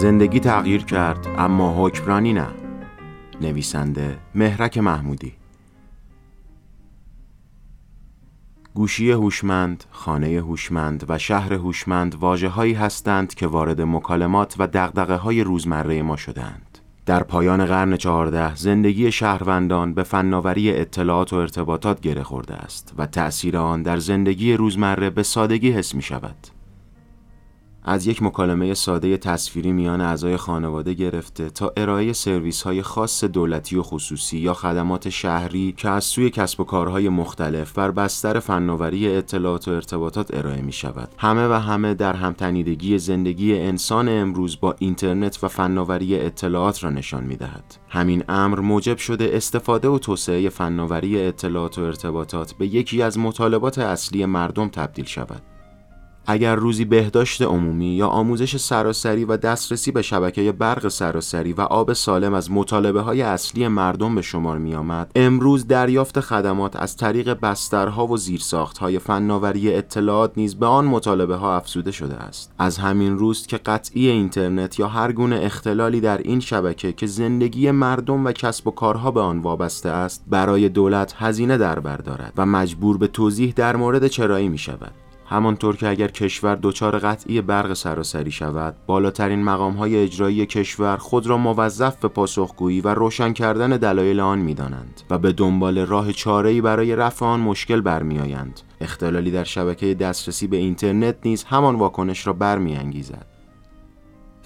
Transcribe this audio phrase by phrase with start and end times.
[0.00, 2.46] زندگی تغییر کرد اما حکمرانی نه
[3.40, 5.32] نویسنده مهرک محمودی
[8.74, 16.02] گوشی هوشمند، خانه هوشمند و شهر هوشمند واژه‌هایی هستند که وارد مکالمات و دغدغه‌های روزمره
[16.02, 16.78] ما شدند.
[17.06, 23.06] در پایان قرن چهارده زندگی شهروندان به فناوری اطلاعات و ارتباطات گره خورده است و
[23.06, 26.57] تأثیر آن در زندگی روزمره به سادگی حس می شود.
[27.88, 33.76] از یک مکالمه ساده تصویری میان اعضای خانواده گرفته تا ارائه سرویس های خاص دولتی
[33.76, 39.08] و خصوصی یا خدمات شهری که از سوی کسب و کارهای مختلف بر بستر فناوری
[39.08, 44.74] اطلاعات و ارتباطات ارائه می شود همه و همه در همتنیدگی زندگی انسان امروز با
[44.78, 50.48] اینترنت و فناوری اطلاعات را نشان می دهد همین امر موجب شده استفاده و توسعه
[50.48, 55.57] فناوری اطلاعات و ارتباطات به یکی از مطالبات اصلی مردم تبدیل شود.
[56.30, 61.92] اگر روزی بهداشت عمومی یا آموزش سراسری و دسترسی به شبکه برق سراسری و آب
[61.92, 67.32] سالم از مطالبه های اصلی مردم به شمار می آمد امروز دریافت خدمات از طریق
[67.32, 72.52] بسترها و زیرساخت های فناوری اطلاعات نیز به آن مطالبه ها افزوده شده است.
[72.58, 77.70] از همین روست که قطعی اینترنت یا هر گونه اختلالی در این شبکه که زندگی
[77.70, 82.32] مردم و کسب و کارها به آن وابسته است برای دولت هزینه در بر دارد
[82.36, 87.40] و مجبور به توضیح در مورد چرایی می شود همانطور که اگر کشور دچار قطعی
[87.40, 93.32] برق سراسری شود بالاترین مقام های اجرایی کشور خود را موظف به پاسخگویی و روشن
[93.32, 98.60] کردن دلایل آن می‌دانند و به دنبال راه چاره‌ای برای رفع آن مشکل برمیآیند.
[98.80, 103.37] اختلالی در شبکه دسترسی به اینترنت نیز همان واکنش را برمیانگیزد.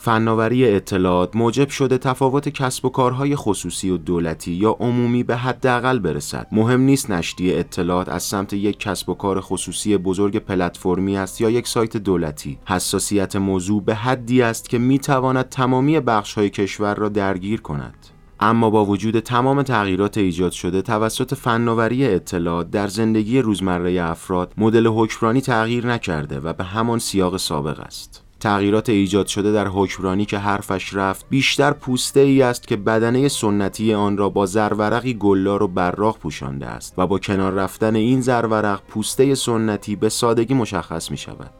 [0.04, 5.98] فناوری اطلاعات موجب شده تفاوت کسب و کارهای خصوصی و دولتی یا عمومی به حداقل
[5.98, 6.46] برسد.
[6.52, 11.50] مهم نیست نشتی اطلاعات از سمت یک کسب و کار خصوصی بزرگ پلتفرمی است یا
[11.50, 12.58] یک سایت دولتی.
[12.66, 18.06] حساسیت موضوع به حدی است که می تواند تمامی بخش های کشور را درگیر کند.
[18.40, 24.86] اما با وجود تمام تغییرات ایجاد شده توسط فناوری اطلاعات در زندگی روزمره افراد مدل
[24.86, 28.21] حکمرانی تغییر نکرده و به همان سیاق سابق است.
[28.42, 33.94] تغییرات ایجاد شده در حکمرانی که حرفش رفت بیشتر پوسته ای است که بدنه سنتی
[33.94, 38.82] آن را با زرورقی گلار و براق پوشانده است و با کنار رفتن این زرورق
[38.88, 41.50] پوسته سنتی به سادگی مشخص می شود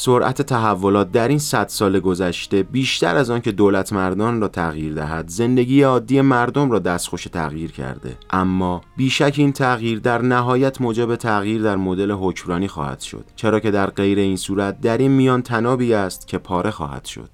[0.00, 4.94] سرعت تحولات در این صد سال گذشته بیشتر از آن که دولت مردان را تغییر
[4.94, 8.16] دهد زندگی عادی مردم را دستخوش تغییر کرده.
[8.30, 13.70] اما بیشک این تغییر در نهایت موجب تغییر در مدل حکمرانی خواهد شد چرا که
[13.70, 17.30] در غیر این صورت در این میان تنابی است که پاره خواهد شد.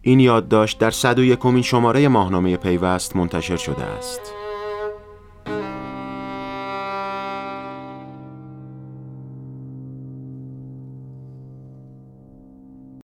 [0.00, 4.41] این یادداشت در 101 شماره ماهنامه پیوست منتشر شده است.